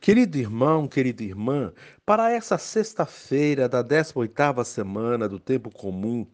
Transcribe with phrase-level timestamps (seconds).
[0.00, 1.72] Querido irmão, querida irmã,
[2.04, 6.26] para essa sexta-feira da 18ª semana do tempo comum,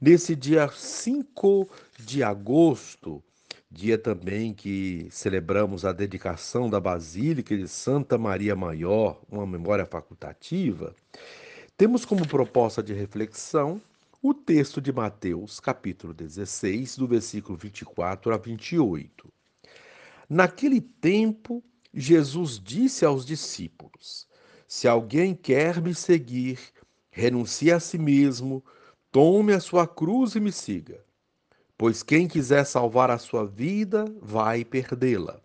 [0.00, 1.68] nesse dia 5
[1.98, 3.22] de agosto,
[3.70, 10.94] dia também que celebramos a dedicação da Basílica de Santa Maria Maior, uma memória facultativa,
[11.76, 13.80] temos como proposta de reflexão
[14.22, 19.32] o texto de Mateus, capítulo 16, do versículo 24 a 28.
[20.28, 24.26] Naquele tempo, Jesus disse aos discípulos:
[24.68, 26.58] Se alguém quer me seguir,
[27.10, 28.64] renuncie a si mesmo,
[29.10, 31.04] tome a sua cruz e me siga.
[31.76, 35.40] Pois quem quiser salvar a sua vida, vai perdê-la.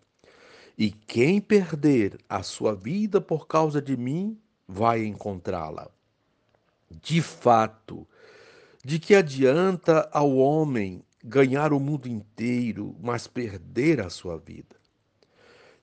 [0.78, 5.90] E quem perder a sua vida por causa de mim, vai encontrá-la.
[6.90, 8.06] De fato,
[8.84, 14.76] de que adianta ao homem ganhar o mundo inteiro, mas perder a sua vida?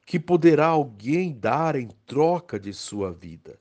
[0.05, 3.57] Que poderá alguém dar em troca de sua vida?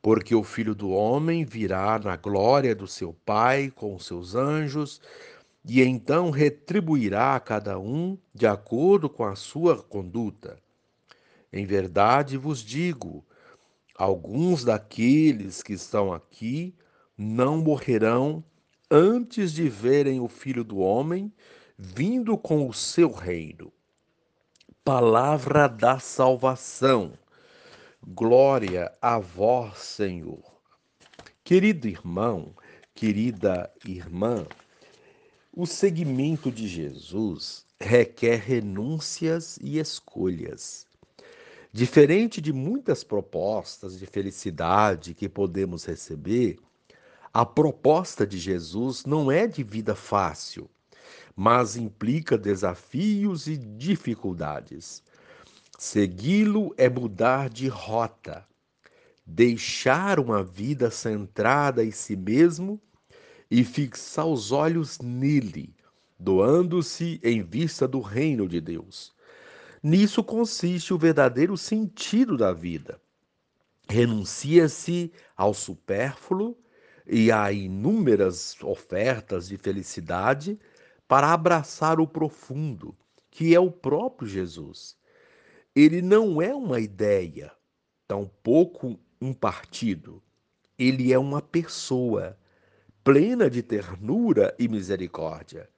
[0.00, 5.00] Porque o filho do homem virá na glória do seu Pai com seus anjos,
[5.64, 10.58] e então retribuirá a cada um de acordo com a sua conduta.
[11.52, 13.24] Em verdade vos digo:
[13.94, 16.74] alguns daqueles que estão aqui
[17.16, 18.42] não morrerão
[18.90, 21.30] antes de verem o Filho do Homem
[21.76, 23.72] vindo com o seu reino
[24.88, 27.12] palavra da salvação.
[28.06, 30.42] Glória a vós, Senhor.
[31.44, 32.54] Querido irmão,
[32.94, 34.46] querida irmã,
[35.52, 40.86] o seguimento de Jesus requer renúncias e escolhas.
[41.70, 46.58] Diferente de muitas propostas de felicidade que podemos receber,
[47.30, 50.66] a proposta de Jesus não é de vida fácil
[51.36, 55.02] mas implica desafios e dificuldades.
[55.78, 58.44] Segui-lo é mudar de rota,
[59.24, 62.80] deixar uma vida centrada em si mesmo
[63.50, 65.74] e fixar os olhos nele,
[66.18, 69.14] doando-se em vista do reino de Deus.
[69.82, 73.00] Nisso consiste o verdadeiro sentido da vida.
[73.88, 76.56] Renuncia-se ao supérfluo
[77.06, 80.58] e a inúmeras ofertas de felicidade
[81.08, 82.94] para abraçar o profundo,
[83.30, 84.96] que é o próprio Jesus.
[85.74, 87.50] Ele não é uma ideia,
[88.06, 90.22] tampouco um partido.
[90.78, 92.38] Ele é uma pessoa
[93.02, 95.68] plena de ternura e misericórdia.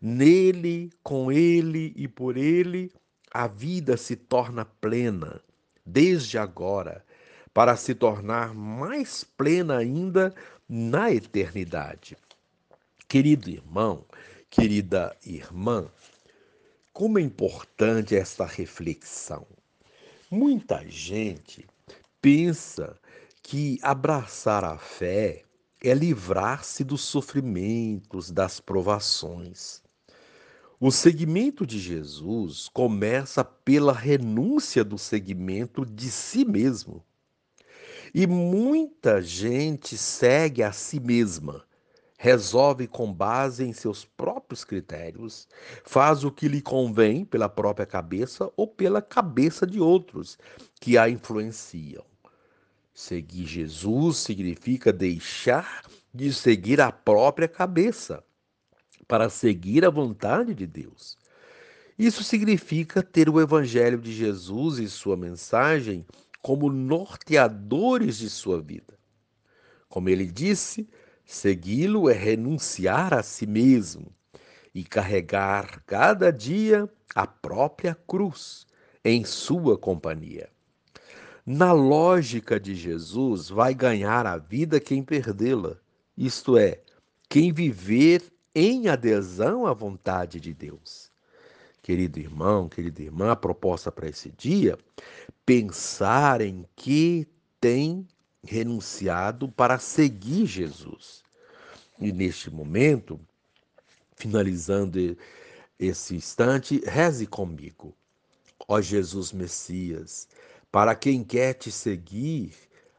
[0.00, 2.92] Nele, com ele e por ele,
[3.32, 5.40] a vida se torna plena,
[5.84, 7.04] desde agora,
[7.54, 10.34] para se tornar mais plena ainda
[10.68, 12.16] na eternidade.
[13.08, 14.04] Querido irmão,
[14.58, 15.86] Querida irmã,
[16.90, 19.46] como é importante esta reflexão.
[20.30, 21.66] Muita gente
[22.22, 22.98] pensa
[23.42, 25.42] que abraçar a fé
[25.84, 29.82] é livrar-se dos sofrimentos, das provações.
[30.80, 37.04] O seguimento de Jesus começa pela renúncia do seguimento de si mesmo.
[38.14, 41.65] E muita gente segue a si mesma,
[42.26, 45.46] resolve com base em seus próprios critérios,
[45.84, 50.36] faz o que lhe convém pela própria cabeça ou pela cabeça de outros
[50.80, 52.04] que a influenciam.
[52.92, 58.24] Seguir Jesus significa deixar de seguir a própria cabeça
[59.06, 61.16] para seguir a vontade de Deus.
[61.96, 66.04] Isso significa ter o Evangelho de Jesus e sua mensagem
[66.42, 68.98] como norteadores de sua vida.
[69.88, 70.88] Como ele disse,
[71.26, 74.14] Segui-lo é renunciar a si mesmo
[74.72, 78.64] e carregar cada dia a própria cruz
[79.04, 80.48] em sua companhia.
[81.44, 85.76] Na lógica de Jesus, vai ganhar a vida quem perdê-la,
[86.16, 86.80] isto é,
[87.28, 88.22] quem viver
[88.54, 91.10] em adesão à vontade de Deus.
[91.82, 94.78] Querido irmão, querida irmã, a proposta para esse dia,
[95.44, 97.26] pensar em que
[97.60, 98.06] tem
[98.46, 101.22] renunciado para seguir Jesus.
[101.98, 103.20] E neste momento,
[104.16, 105.16] finalizando
[105.78, 107.94] esse instante, reze comigo.
[108.68, 110.28] Ó Jesus Messias,
[110.72, 112.54] para quem quer te seguir,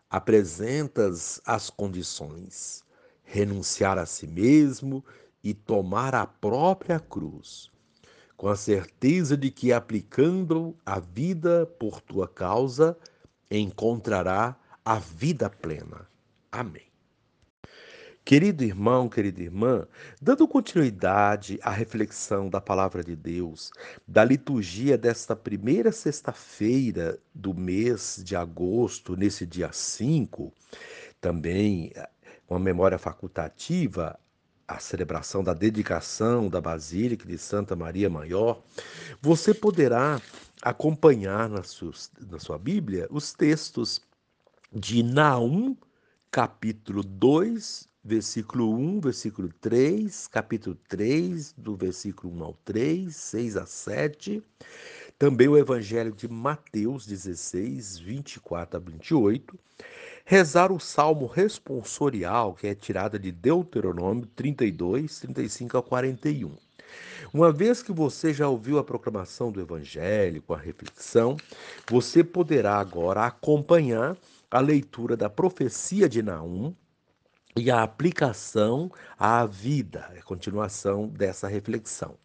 [0.09, 2.83] apresentas as condições:
[3.23, 5.03] renunciar a si mesmo
[5.43, 7.69] e tomar a própria cruz,
[8.35, 12.97] com a certeza de que aplicando a vida por tua causa,
[13.49, 16.07] encontrará a vida plena.
[16.49, 16.87] Amém.
[18.23, 19.85] Querido irmão, querida irmã,
[20.21, 23.69] dando continuidade à reflexão da palavra de Deus,
[24.07, 30.53] da liturgia desta primeira sexta-feira do mês de agosto, nesse dia 5,
[31.19, 31.91] também
[32.49, 34.17] uma memória facultativa,
[34.65, 38.63] a celebração da dedicação da Basílica de Santa Maria Maior,
[39.21, 40.21] você poderá
[40.61, 41.91] acompanhar na sua,
[42.29, 44.06] na sua Bíblia os textos
[44.71, 45.75] de Naum,
[46.29, 53.65] capítulo 2, versículo 1, versículo 3, capítulo 3, do versículo 1 ao 3, 6 a
[53.65, 54.43] 7.
[55.17, 59.57] Também o Evangelho de Mateus 16, 24 a 28.
[60.25, 66.51] Rezar o salmo responsorial, que é tirada de Deuteronômio 32, 35 a 41.
[67.33, 71.37] Uma vez que você já ouviu a proclamação do Evangelho com a reflexão,
[71.89, 74.17] você poderá agora acompanhar
[74.49, 76.75] a leitura da profecia de Naum,
[77.57, 82.15] e a aplicação à vida, a continuação dessa reflexão.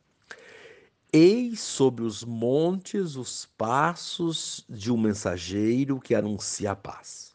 [1.10, 7.34] Eis sobre os montes os passos de um mensageiro que anuncia a paz.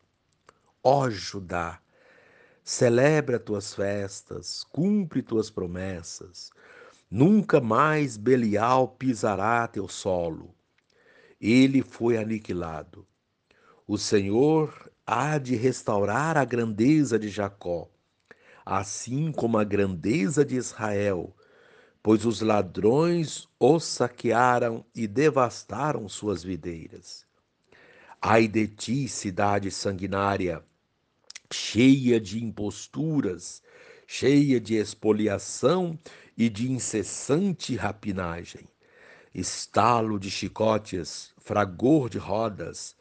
[0.83, 1.79] Ó Judá,
[2.63, 6.51] celebra tuas festas, cumpre tuas promessas.
[7.09, 10.53] Nunca mais Belial pisará teu solo.
[11.39, 13.07] Ele foi aniquilado.
[13.89, 17.89] O Senhor há de restaurar a grandeza de Jacó,
[18.65, 21.33] assim como a grandeza de Israel,
[22.03, 27.25] pois os ladrões os saquearam e devastaram suas videiras.
[28.21, 30.61] Ai de ti, cidade sanguinária,
[31.49, 33.63] cheia de imposturas,
[34.05, 35.97] cheia de expoliação
[36.37, 38.65] e de incessante rapinagem.
[39.33, 42.96] Estalo de chicotes, fragor de rodas,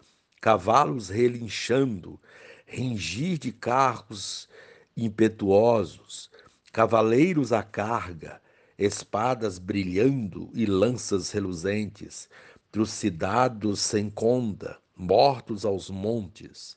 [0.47, 2.21] cavalos relinchando,
[2.65, 4.49] ringir de carros
[4.97, 6.31] impetuosos,
[6.73, 8.41] cavaleiros à carga,
[8.79, 12.29] espadas brilhando e lanças reluzentes,
[12.71, 16.77] trucidados sem conda, mortos aos montes,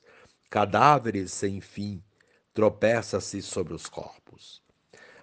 [0.49, 2.01] cadáveres sem fim,
[2.51, 4.63] tropeça-se sobre os corpos.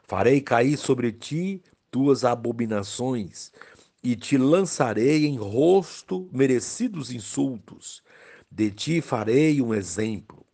[0.04, 3.50] Farei cair sobre ti tuas abominações,
[4.04, 8.05] e te lançarei em rosto merecidos insultos,
[8.50, 10.46] de ti farei um exemplo.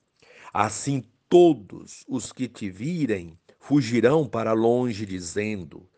[0.52, 5.88] Assim todos os que te virem fugirão para longe, dizendo: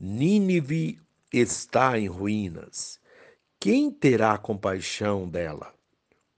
[0.00, 1.00] Nínive
[1.32, 3.00] está em ruínas.
[3.60, 5.74] Quem terá compaixão dela?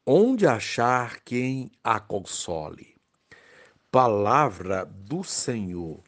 [0.07, 2.97] Onde achar quem a console?
[3.91, 6.03] Palavra do Senhor.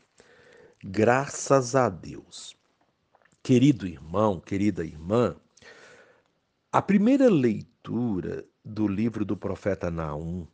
[0.83, 2.57] Graças a Deus.
[3.43, 5.37] Querido irmão, querida irmã,
[6.73, 10.47] a primeira leitura do livro do profeta Naum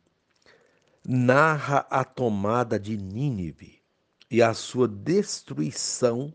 [1.05, 3.79] narra a tomada de Nínive
[4.29, 6.33] e a sua destruição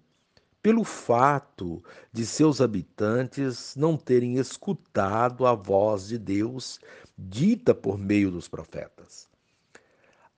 [0.62, 6.80] pelo fato de seus habitantes não terem escutado a voz de Deus
[7.16, 9.28] dita por meio dos profetas.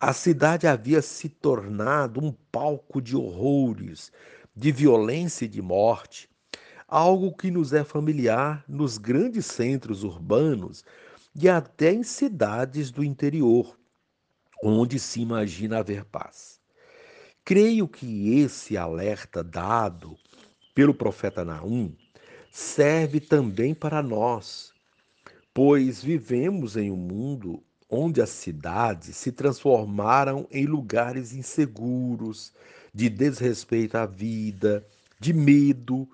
[0.00, 4.10] A cidade havia se tornado um palco de horrores,
[4.54, 6.28] de violência e de morte,
[6.88, 10.84] algo que nos é familiar nos grandes centros urbanos
[11.38, 13.78] e até em cidades do interior,
[14.62, 16.58] onde se imagina haver paz.
[17.44, 20.16] Creio que esse alerta dado
[20.74, 21.94] pelo profeta Naum
[22.50, 24.72] serve também para nós,
[25.52, 32.52] pois vivemos em um mundo onde as cidades se transformaram em lugares inseguros,
[32.94, 34.86] de desrespeito à vida,
[35.20, 36.08] de medo,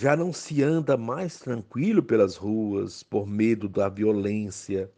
[0.00, 4.90] já não se anda mais tranquilo pelas ruas por medo da violência.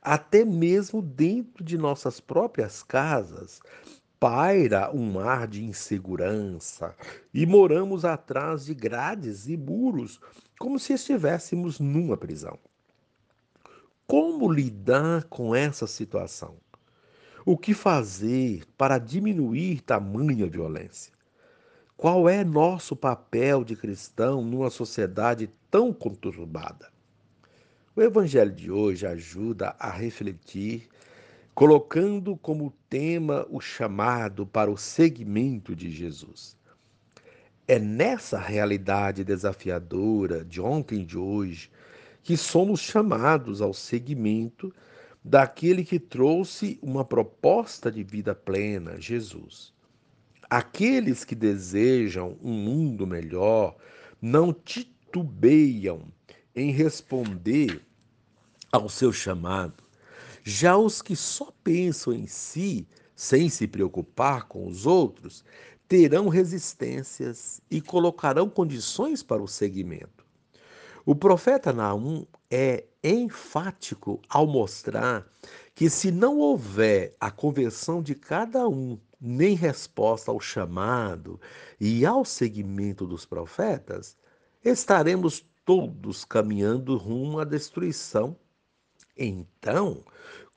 [0.00, 3.60] Até mesmo dentro de nossas próprias casas
[4.18, 6.96] paira um ar de insegurança
[7.34, 10.18] e moramos atrás de grades e muros
[10.58, 12.58] como se estivéssemos numa prisão.
[14.06, 16.56] Como lidar com essa situação?
[17.44, 21.11] O que fazer para diminuir tamanha violência?
[21.96, 26.90] Qual é nosso papel de cristão numa sociedade tão conturbada?
[27.94, 30.88] O Evangelho de hoje ajuda a refletir,
[31.54, 36.56] colocando como tema o chamado para o seguimento de Jesus.
[37.68, 41.70] É nessa realidade desafiadora de ontem e de hoje
[42.22, 44.74] que somos chamados ao seguimento
[45.22, 49.72] daquele que trouxe uma proposta de vida plena, Jesus.
[50.54, 53.74] Aqueles que desejam um mundo melhor
[54.20, 56.02] não titubeiam
[56.54, 57.80] em responder
[58.70, 59.82] ao seu chamado.
[60.44, 65.42] Já os que só pensam em si sem se preocupar com os outros,
[65.88, 70.22] terão resistências e colocarão condições para o seguimento.
[71.06, 75.26] O profeta Naum é enfático ao mostrar
[75.74, 81.40] que, se não houver a conversão de cada um, nem resposta ao chamado
[81.80, 84.16] e ao seguimento dos profetas,
[84.64, 88.36] estaremos todos caminhando rumo à destruição.
[89.16, 90.04] Então,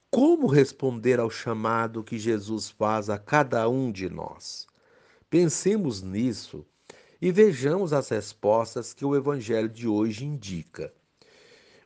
[0.10, 4.66] como responder ao chamado que Jesus faz a cada um de nós?
[5.30, 6.66] Pensemos nisso
[7.22, 10.92] e vejamos as respostas que o Evangelho de hoje indica.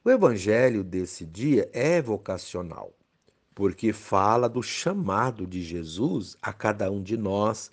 [0.05, 2.93] O Evangelho desse dia é vocacional,
[3.60, 7.70] porque fala do chamado de Jesus a cada um de nós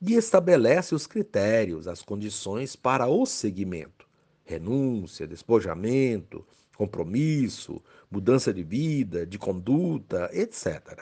[0.00, 4.08] e estabelece os critérios, as condições para o seguimento:
[4.42, 6.46] renúncia, despojamento,
[6.78, 7.78] compromisso,
[8.10, 10.98] mudança de vida, de conduta, etc.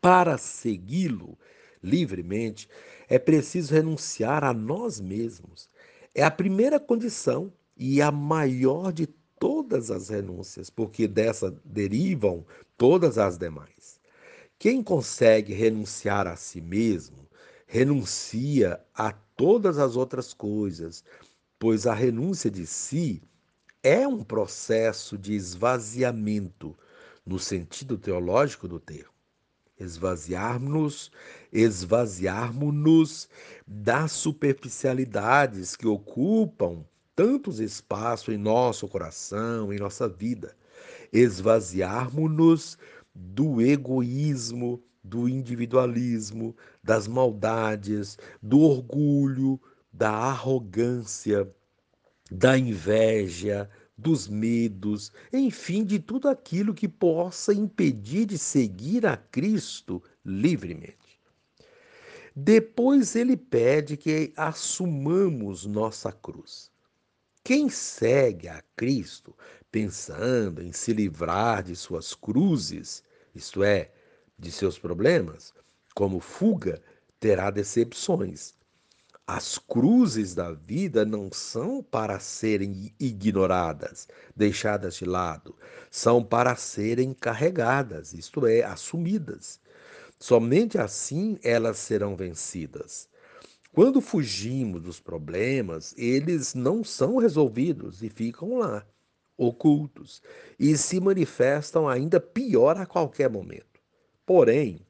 [0.00, 1.36] Para segui-lo
[1.82, 2.70] livremente,
[3.06, 5.68] é preciso renunciar a nós mesmos.
[6.14, 9.06] É a primeira condição e a maior de
[9.38, 12.46] todas as renúncias, porque dessa derivam
[12.80, 14.00] todas as demais.
[14.58, 17.28] Quem consegue renunciar a si mesmo,
[17.66, 21.04] renuncia a todas as outras coisas,
[21.58, 23.22] pois a renúncia de si
[23.82, 26.74] é um processo de esvaziamento,
[27.26, 29.12] no sentido teológico do termo.
[29.78, 31.12] Esvaziarmos,
[31.52, 33.28] esvaziarmos-nos
[33.66, 36.82] das superficialidades que ocupam
[37.14, 40.56] tantos espaços em nosso coração, em nossa vida.
[41.12, 42.78] Esvaziarmos-nos
[43.14, 49.60] do egoísmo, do individualismo, das maldades, do orgulho,
[49.92, 51.50] da arrogância,
[52.30, 60.02] da inveja, dos medos, enfim, de tudo aquilo que possa impedir de seguir a Cristo
[60.24, 61.20] livremente.
[62.34, 66.70] Depois ele pede que assumamos nossa cruz.
[67.42, 69.34] Quem segue a Cristo
[69.70, 73.02] pensando em se livrar de suas cruzes,
[73.34, 73.90] isto é,
[74.38, 75.52] de seus problemas,
[75.94, 76.82] como fuga,
[77.18, 78.54] terá decepções.
[79.26, 85.56] As cruzes da vida não são para serem ignoradas, deixadas de lado,
[85.90, 89.60] são para serem carregadas, isto é, assumidas.
[90.18, 93.09] Somente assim elas serão vencidas.
[93.72, 98.84] Quando fugimos dos problemas, eles não são resolvidos e ficam lá,
[99.36, 100.20] ocultos,
[100.58, 103.80] e se manifestam ainda pior a qualquer momento.
[104.26, 104.80] Porém,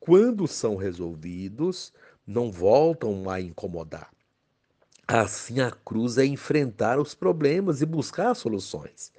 [0.00, 1.92] quando são resolvidos,
[2.26, 4.10] não voltam a incomodar.
[5.06, 9.12] Assim, a cruz é enfrentar os problemas e buscar soluções.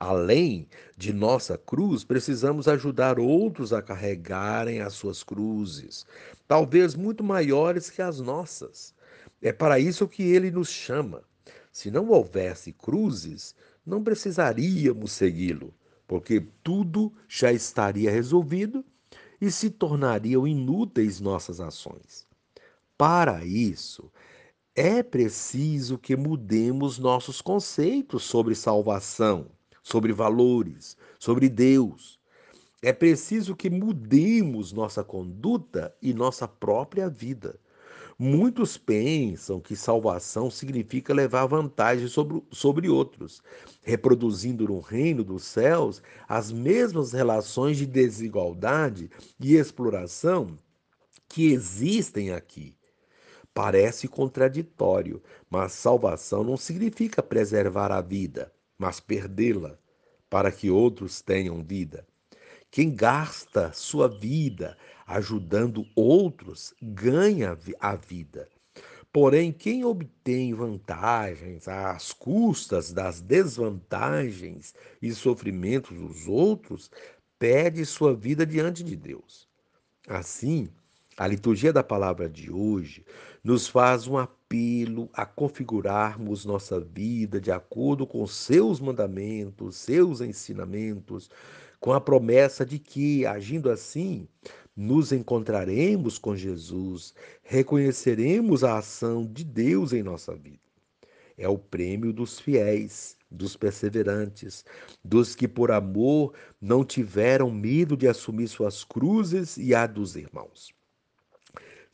[0.00, 6.06] Além de nossa cruz, precisamos ajudar outros a carregarem as suas cruzes,
[6.46, 8.94] talvez muito maiores que as nossas.
[9.42, 11.22] É para isso que ele nos chama.
[11.72, 15.74] Se não houvesse cruzes, não precisaríamos segui-lo,
[16.06, 18.84] porque tudo já estaria resolvido
[19.40, 22.26] e se tornariam inúteis nossas ações.
[22.96, 24.12] Para isso,
[24.76, 29.46] é preciso que mudemos nossos conceitos sobre salvação,
[29.88, 32.18] sobre valores, sobre Deus.
[32.82, 37.58] É preciso que mudemos nossa conduta e nossa própria vida.
[38.18, 43.42] Muitos pensam que salvação significa levar vantagem sobre, sobre outros,
[43.82, 50.58] reproduzindo no reino dos céus as mesmas relações de desigualdade e exploração
[51.26, 52.76] que existem aqui.
[53.54, 59.78] Parece contraditório, mas salvação não significa preservar a vida, mas perdê-la,
[60.30, 62.06] para que outros tenham vida.
[62.70, 68.48] Quem gasta sua vida ajudando outros ganha a vida.
[69.10, 76.90] Porém, quem obtém vantagens às custas das desvantagens e sofrimentos dos outros,
[77.38, 79.48] perde sua vida diante de Deus.
[80.06, 80.68] Assim,
[81.16, 83.04] a liturgia da palavra de hoje
[83.42, 91.28] nos faz um apelo a configurarmos nossa vida de acordo com seus mandamentos, seus ensinamentos,
[91.78, 94.26] com a promessa de que, agindo assim,
[94.74, 100.58] nos encontraremos com Jesus, reconheceremos a ação de Deus em nossa vida.
[101.36, 104.64] É o prêmio dos fiéis, dos perseverantes,
[105.04, 110.77] dos que por amor não tiveram medo de assumir suas cruzes e a dos irmãos.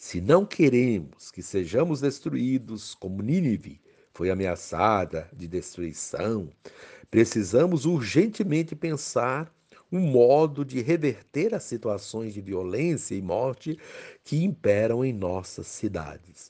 [0.07, 3.81] Se não queremos que sejamos destruídos, como Nínive
[4.13, 6.51] foi ameaçada de destruição,
[7.11, 9.51] precisamos urgentemente pensar
[9.91, 13.79] um modo de reverter as situações de violência e morte
[14.23, 16.49] que imperam em nossas cidades.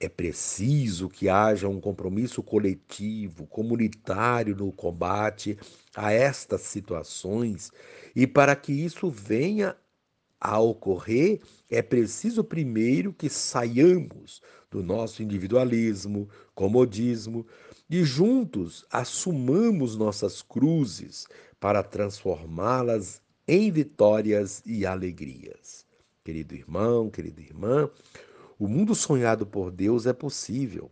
[0.00, 5.56] É preciso que haja um compromisso coletivo, comunitário no combate
[5.94, 7.70] a estas situações,
[8.14, 9.76] e para que isso venha
[10.40, 14.40] a ocorrer, é preciso primeiro que saiamos
[14.70, 17.46] do nosso individualismo, comodismo
[17.90, 21.26] e juntos assumamos nossas cruzes
[21.58, 25.86] para transformá-las em vitórias e alegrias.
[26.22, 27.90] Querido irmão, querida irmã,
[28.58, 30.90] o mundo sonhado por Deus é possível,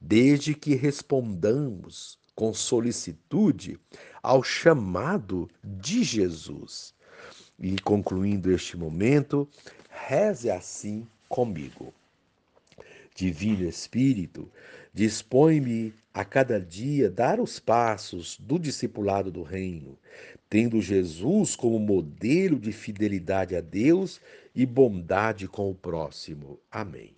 [0.00, 3.78] desde que respondamos com solicitude
[4.22, 6.94] ao chamado de Jesus.
[7.60, 9.48] E concluindo este momento,
[9.90, 11.92] reze assim comigo.
[13.14, 14.50] Divino Espírito,
[14.94, 19.98] dispõe-me a cada dia dar os passos do discipulado do Reino,
[20.48, 24.20] tendo Jesus como modelo de fidelidade a Deus
[24.54, 26.58] e bondade com o próximo.
[26.70, 27.14] Amém.